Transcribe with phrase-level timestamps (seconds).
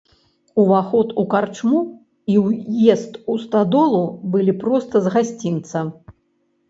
[0.61, 1.81] Уваход у карчму
[2.35, 4.03] і ўезд у стадолу
[4.37, 5.89] былі проста з гасцінца.